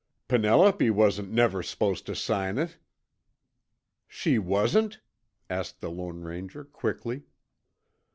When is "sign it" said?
2.15-2.79